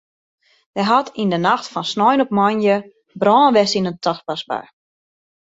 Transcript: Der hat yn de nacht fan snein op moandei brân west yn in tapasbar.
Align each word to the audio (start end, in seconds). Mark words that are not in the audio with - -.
Der 0.77 0.85
hat 0.93 1.07
yn 1.21 1.31
de 1.33 1.39
nacht 1.47 1.67
fan 1.73 1.89
snein 1.93 2.23
op 2.25 2.33
moandei 2.37 2.77
brân 3.19 3.53
west 3.55 3.77
yn 3.79 3.89
in 3.91 3.99
tapasbar. 4.03 4.65